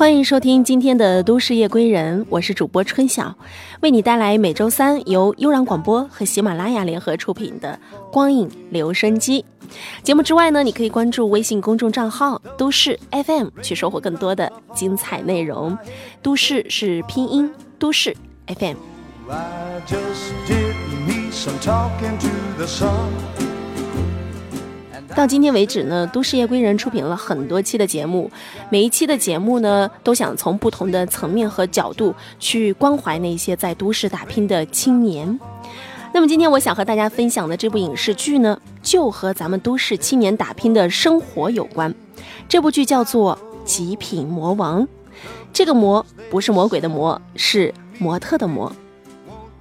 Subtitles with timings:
[0.00, 3.36] 欢迎收听今天的《都市夜归人》，我是主播春晓，
[3.82, 7.78] 为你带来每周三由悠然广播和喜马拉雅联合出品的
[8.10, 9.44] 《光影留声机》
[10.02, 15.76] 节目之外呢，你可以关注微信公众账号“都市 FM” 去收获更多的精彩内容。
[16.22, 18.76] 都市是拼音，都市 FM。
[25.16, 28.30] 到今天为止呢，都市夜归人出品了很多期的节目，
[28.70, 35.38] 每一期的节目呢，都想从不同的层面和角度去关怀那些在都市打拼的青年。
[36.12, 41.94] 那么今天我想和大家分享的这部影视剧呢，就和咱们都市青年打拼的生活有关。
[42.48, 44.82] 这部剧叫做《极品魔王》，
[45.52, 48.72] 这个魔不是魔鬼的魔，是模特的模。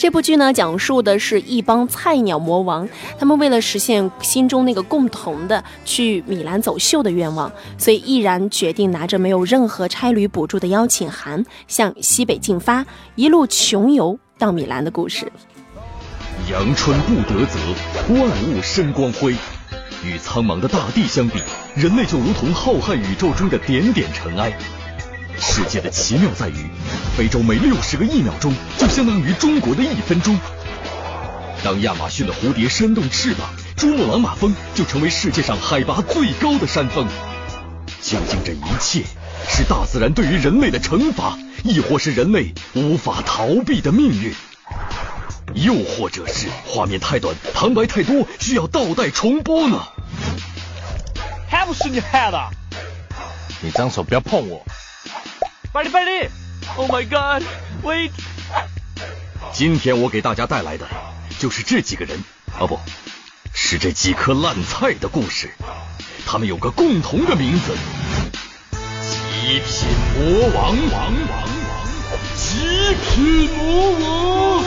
[0.00, 15.30] 这部剧呢，讲述的是一帮菜鸟魔王，他们为了实现心中那个共同的去米兰走秀的愿望，所以毅然决定拿着没有任何差旅补助的邀请函，向西北进发，一路穷游到米兰的故事。
[16.50, 19.34] 阳春布德泽，万物生光辉。
[20.02, 21.40] 与苍茫的大地相比，
[21.76, 24.50] 人类就如同浩瀚宇宙中的点点尘埃。
[25.40, 26.66] 世界的奇妙在于，
[27.16, 30.38] 非洲每六十个一秒钟就相当于中国的一分钟。
[31.64, 37.06] 当亚马逊的蝴蝶扇动翅膀，珠穆朗玛峰就成为世界上海拔最高的山峰。
[38.02, 39.02] 究竟这一切
[39.48, 44.34] 是大自然对于人类的惩罚，亦或是人类无法逃避的命运？
[45.54, 49.82] 又或者是画面太短，旁白太多，需要倒带重播呢？
[51.48, 52.38] 还不是你害的！
[53.62, 54.64] 你张手，不要碰我！
[55.72, 56.28] 百里百里
[56.76, 58.10] ，Oh my God，Wait！
[59.52, 60.84] 今天我给大家带来的
[61.38, 62.18] 就是这几个人，
[62.58, 62.80] 哦不，
[63.54, 65.48] 是这几颗烂菜的故事。
[66.26, 67.76] 他们有个共同的名字：
[68.72, 69.88] 极品
[70.18, 71.48] 魔王王王王，
[72.34, 74.64] 极品魔王，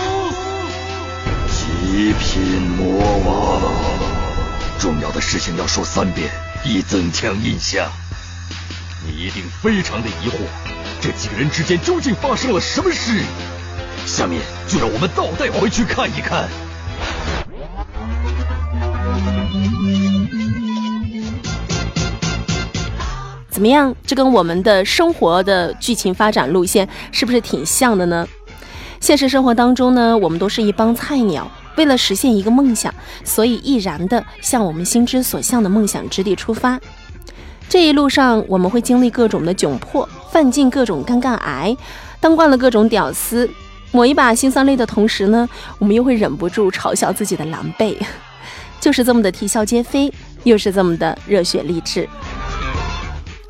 [1.50, 3.74] 极品魔王。
[4.80, 6.32] 重要的事情要说三遍，
[6.64, 7.92] 以增强印象。
[9.06, 10.73] 你一定非常的疑惑。
[11.04, 13.12] 这几个人之间究竟发生了什么事？
[14.06, 16.48] 下面就让我们倒带回去看一看。
[23.50, 23.94] 怎么样？
[24.08, 28.26] 这跟我们的生活的剧情发展路线是不是挺像的呢？
[29.02, 32.94] 现实生活当中呢，我们都是一帮菜鸟，为了实现一个梦想，
[33.26, 36.80] 所以毅然的向我们心之所向的梦想之地出发。
[37.74, 41.76] 这一路上，我们会经历各种的窘迫，犯尽各种尴尬癌，
[42.20, 43.50] 当惯了各种屌丝，
[43.92, 47.98] 抹一把辛酸泪的同时呢，我们又会忍不住嘲笑自己的狼狈，
[48.80, 50.14] 就是这么的啼笑皆非，
[50.44, 52.08] 又是这么的热血励志。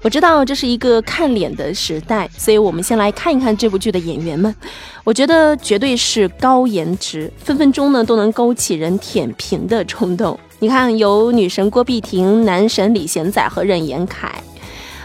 [0.01, 4.55] 我知道这是一个看脸的时代，所以我们先来看一看这部剧的演员们，
[5.03, 10.39] 我觉得绝对是高颜值，分分钟呢都能勾起人舔屏的冲动。
[10.63, 14.31] 你看，有女神郭碧婷、男神李贤宰和任言恺。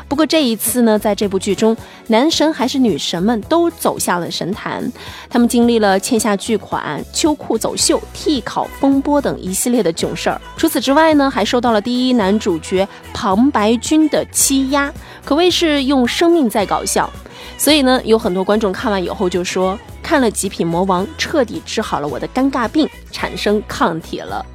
[0.07, 1.77] 不过这一次呢，在这部剧中，
[2.07, 4.89] 男神还是女神们都走下了神坛。
[5.29, 10.41] 他们经历了欠下巨款、秋裤走秀、替考风波等一系列的囧事儿。
[10.57, 17.11] 除此之外呢，还受到了第一男主角庞白君的欺压，可谓是用生命在搞笑。
[17.57, 24.47] 所以呢，有很多观众看完以后就说，看了《极品魔王》，彻底治好了我的尴尬病，产生抗体了。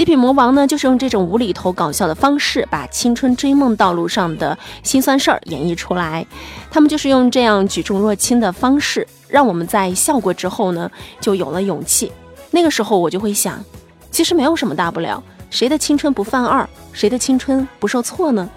[0.00, 6.26] 极品魔王呢，就是用这种无厘头搞笑的方式，把青春追梦道路上的辛酸事儿演绎出来。
[6.70, 10.90] 他们就是用这样举重若轻的方式，让我们在笑过之后呢，
[11.20, 12.10] 就有了勇气。
[12.50, 13.62] 那个时候我就会想，
[14.10, 18.48] 其实没有什么大不了，谁的青春不犯二，谁的青春不受挫呢？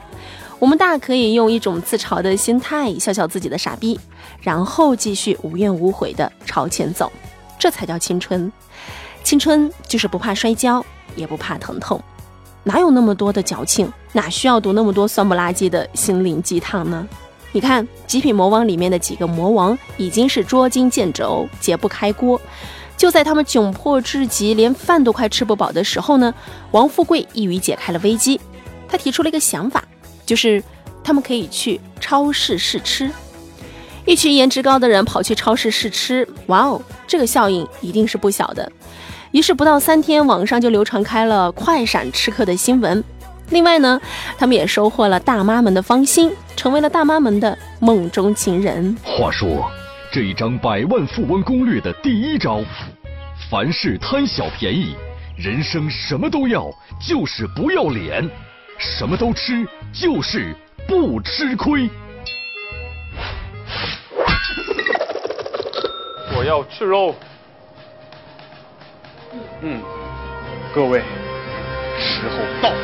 [0.59, 3.99] 我们大可以用一种自嘲的心态笑笑自己的傻逼，
[4.39, 7.11] 然后继续无怨无悔地朝前走，
[7.59, 8.49] 这才叫青春。
[9.25, 10.81] 青春就是不怕摔跤。
[11.15, 12.01] 也不怕疼痛，
[12.63, 13.91] 哪有那么多的矫情？
[14.11, 17.07] 哪需要读那么多酸不拉几的心灵鸡汤呢？
[17.51, 22.39] 你看《极品魔王》里面的几个魔王已经是捉襟见肘、揭不开锅。
[22.95, 26.33] 就在他们窘迫至极，连饭都快吃不饱的时候呢，
[26.71, 28.39] 王富贵一语解开了危机。
[28.87, 29.83] 他提出了一个想法，
[30.25, 30.63] 就是
[31.03, 33.11] 他们可以去超市试吃。
[34.05, 38.71] 一群颜值高的人跑去超市试吃，哇哦，这个效应一定是不小的。
[39.33, 43.03] 于是不到三天，网上就流传开了快闪吃客的新闻。
[43.49, 43.99] 另外呢，
[44.37, 48.95] 他们也收获了大妈们的芳心，成为了大妈们的梦中情人。
[49.03, 49.67] 话说，
[50.11, 52.61] 这一张百万富翁攻略的第一招，
[53.49, 54.95] 凡事贪小便宜，
[55.35, 56.69] 人生什么都要，
[57.01, 58.23] 就是不要脸；
[58.77, 60.55] 什么都吃，就是
[60.87, 61.89] 不吃亏。
[66.37, 67.15] 我要吃肉。
[69.61, 69.81] 嗯，
[70.73, 70.99] 各位，
[71.99, 72.75] 时候到了。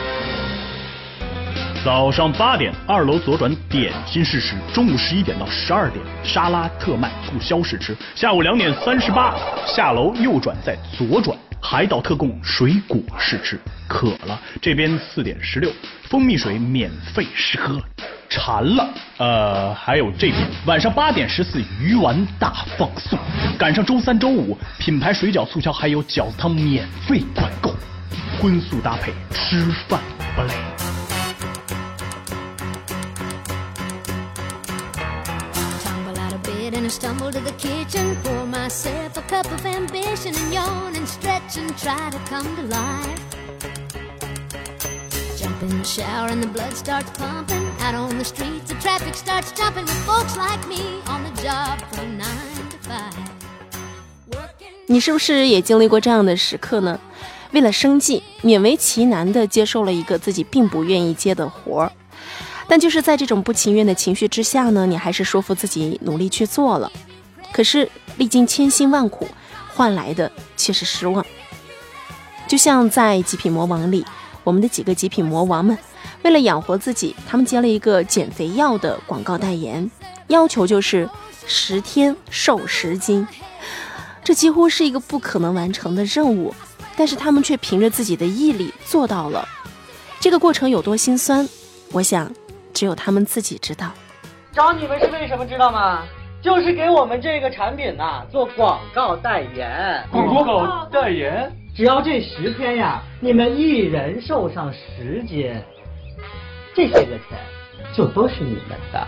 [1.84, 9.36] 早上八点，二楼左转点心试吃；中午十一点到十二点，沙拉特卖促销试吃；下午两点三十八，
[9.66, 13.58] 下楼右转再左转，海岛特供水果试吃。
[13.88, 15.72] 渴了，这边四点十六，
[16.04, 17.82] 蜂蜜水免费试喝。
[18.30, 18.88] 馋了，
[19.18, 23.18] 呃，还有这边晚上八点十四，鱼丸大放送。
[23.58, 27.74] 赶上周三、周五，品牌水饺促销，还有饺子汤免费管够，
[28.40, 30.00] 荤素搭配，吃饭
[30.36, 30.54] 不累。
[35.84, 38.16] Tumble out of bed and I stumble to the kitchen.
[38.24, 42.62] Pour myself a cup of ambition and yawn and stretch and try to come to
[42.64, 43.20] life.
[45.36, 47.69] Jump in the shower and the blood starts pumping.
[47.82, 51.80] Out on the streets, the traffic starts jumping with folks like me on the job
[51.92, 52.28] from nine
[52.70, 53.14] to five.
[54.86, 57.00] 你是不是也经历过这样的时刻呢？
[57.52, 61.92] 为了生计，勉为其难地接受了一个自己并不愿意接的活儿，
[62.68, 66.92] 但就是在这种不情愿的情绪之下呢，你还是说服自己努力去做了。
[67.52, 69.28] 可是历经千辛万苦，
[69.74, 71.26] 换来的却是失望。
[72.48, 74.06] 就像在《极品魔王》里，
[74.44, 75.78] 我们的几个极品魔王们，
[76.24, 79.90] 为了养活自己，他们接了一个减肥药的广告代言，
[80.28, 81.10] 要求就是
[81.46, 83.28] 十天瘦十斤。
[84.24, 86.54] 这几乎是一个不可能完成的任务，
[86.96, 89.48] 但是他们却凭着自己的毅力做到了。
[90.20, 91.48] 这个过程有多心酸，
[91.92, 92.32] 我想
[92.74, 93.92] 只有他们自己知道。
[94.52, 96.04] 找你们是为什么知道吗？
[96.42, 100.02] 就是给我们这个产品呐、做广告代言。
[100.10, 105.56] 广告代言，只要这十天呀，你们一人瘦上十斤，
[106.76, 107.40] 这些个钱
[107.94, 109.08] 就都是你们的。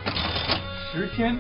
[0.90, 1.38] 十天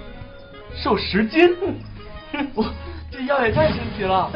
[0.75, 1.55] 瘦十斤，
[2.53, 2.65] 我
[3.09, 4.29] 这药也太神奇了。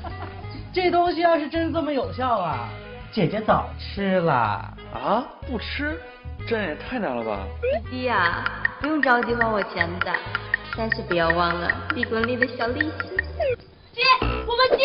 [0.74, 2.68] 这东西要是真这么有效啊，
[3.10, 4.34] 姐姐早吃了。
[4.92, 5.98] 啊，不吃，
[6.46, 7.46] 这也太难了吧？
[7.62, 8.44] 弟弟呀、
[8.82, 10.12] 不用着急还我钱的，
[10.76, 12.92] 但是不要忘了利滚利的小利息。
[13.94, 14.84] 借，我们借，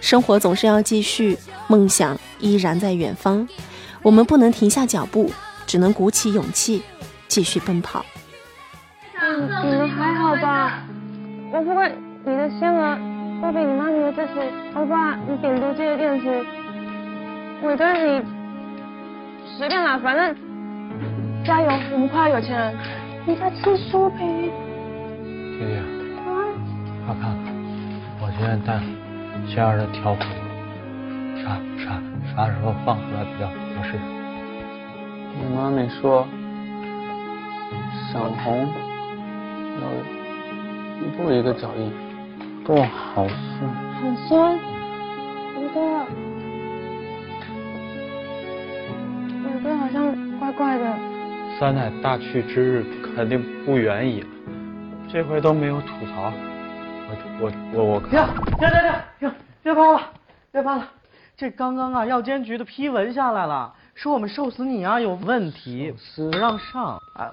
[0.00, 1.36] 生活总是要继续，
[1.68, 3.48] 梦想依然在远方。
[4.02, 5.32] 我们不能停下脚步，
[5.66, 6.82] 只能鼓起勇气
[7.26, 8.04] 继续奔跑。
[9.64, 10.84] 你们还好吧？
[11.52, 11.90] 我不管
[12.24, 12.98] 你的仙儿，
[13.42, 14.52] 都比你妈咪的这些。
[14.74, 16.44] 欧巴，你顶多借个电池。
[17.62, 18.22] 伟哥，你
[19.58, 20.36] 随便啦，反正
[21.44, 22.76] 加油，我们快要有钱人。
[23.26, 24.50] 你在吃酥皮？
[25.58, 25.82] 谢谢，啊？
[27.06, 27.54] 快看看，
[28.20, 28.78] 我现在带
[29.48, 30.28] 仙儿的条款，
[31.36, 32.02] 啥啥
[32.34, 33.54] 啥时候放出来比较合
[33.84, 33.96] 适？
[35.38, 36.26] 我妈咪说，
[38.12, 38.68] 小红
[39.80, 39.82] 要
[41.00, 41.92] 一步一个脚印，
[42.64, 43.70] 不好酸。
[44.00, 44.58] 很酸。
[45.56, 45.80] 伟哥，
[49.44, 50.84] 伟哥好像怪怪的。
[51.58, 54.24] 三奶大去之日肯定不远矣，
[55.08, 56.32] 这回都没有吐槽，
[57.08, 58.18] 我我我我停停
[58.56, 59.34] 停停停！
[59.62, 60.00] 别拍了，
[60.52, 60.88] 别拍了！
[61.36, 67.32] 这刚刚啊，药监局的批文下来了，说我们瘦死你啊有问题，不让上啊。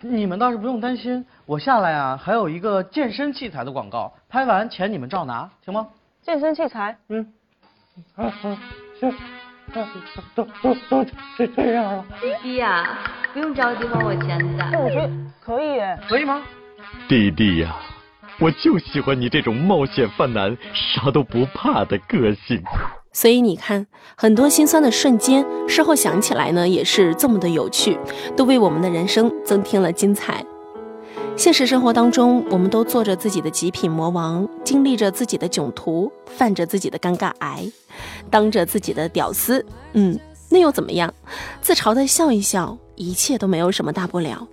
[0.00, 5.88] 你们倒是不用担心，我下来啊还有一个健身器材的广告，拍完钱你们照拿，行吗？
[6.22, 6.96] 健身器材？
[7.08, 7.32] 嗯。
[8.16, 8.58] 啊啊
[8.98, 9.88] 行，啊
[10.34, 11.04] 都都都
[11.36, 12.04] 这这样了。
[12.20, 12.98] 弟弟呀、
[13.32, 14.64] 不用着急还我钱的。
[14.78, 15.98] 我觉得可以耶。
[16.08, 16.42] 可以吗？
[17.08, 17.76] 弟弟呀、
[18.42, 22.60] 我就喜欢你这种冒险犯难、啥都不怕的个性。
[23.12, 27.96] 所以你看，很多心酸的瞬间，事后想起来呢，也是这么的有趣，
[28.36, 30.44] 都为我们的人生增添了精彩。
[31.36, 37.70] 现实生活当中，我们都做着自己的极品魔王，经历着自己的囧途，犯着自己的尴尬癌，
[38.28, 40.18] 当着自己的屌丝，嗯，
[40.50, 41.14] 那又怎么样？
[41.60, 44.48] 自嘲的笑一笑，一切都没有什么大不了。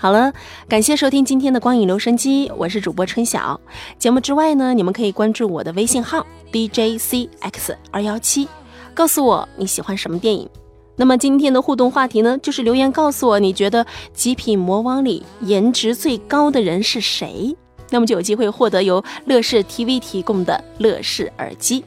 [0.00, 0.32] 好了，
[0.68, 3.60] 感谢收听今天的光影留声机，我是主播春晓。
[3.98, 8.48] 节目之外呢，你们可以关注我的微信号 DJCX 二幺七，
[8.94, 10.48] 告诉我你喜欢什么电影。
[10.94, 17.56] 那么今天的互动话题呢，就是留言告诉我，你觉得极品魔王里颜值最高的人是谁？
[17.90, 21.84] 那么就有机会获得由乐视 TV 提供的乐视耳机。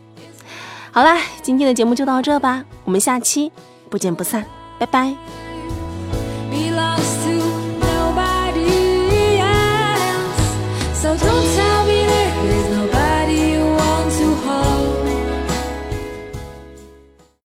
[0.92, 3.52] 好啦，今天的节目就到这吧，我们下期
[3.90, 4.46] 不见不散，
[4.78, 5.16] 拜拜。
[11.12, 11.26] 我都
[11.58, 11.71] 在。